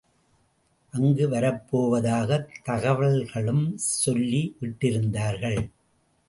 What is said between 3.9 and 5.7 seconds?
சொல்லி விட்டிருந்தார்கள்.